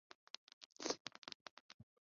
[0.03, 0.17] 民
[0.79, 0.97] 国初废。